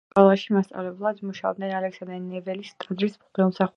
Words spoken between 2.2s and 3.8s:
ნეველის ტაძრის მღვდელმსახურები.